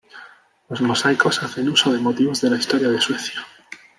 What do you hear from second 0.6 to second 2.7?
Los mosaicos hacen uso de motivos de la